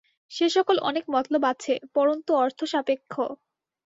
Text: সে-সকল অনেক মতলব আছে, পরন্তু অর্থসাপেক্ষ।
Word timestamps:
সে-সকল 0.31 0.77
অনেক 0.89 1.05
মতলব 1.13 1.43
আছে, 1.51 1.73
পরন্তু 1.95 2.31
অর্থসাপেক্ষ। 2.37 3.13